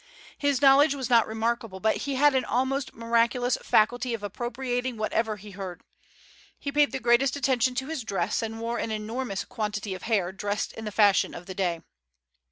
[0.39, 5.35] His knowledge was not remarkable, but he had an almost miraculous faculty of appropriating whatever
[5.35, 5.83] he heard.
[6.57, 10.31] He paid the greatest attention to his dress, and wore an enormous quantity of hair
[10.31, 11.81] dressed in the fashion of the day.